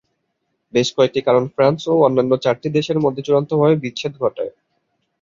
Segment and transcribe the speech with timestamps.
[0.73, 4.51] বেশ কয়েকটি কারণ ফ্রান্স ও অন্যান্য চারটি দেশের মধ্যে চূড়ান্তভাবে বিচ্ছেদ ঘটায়।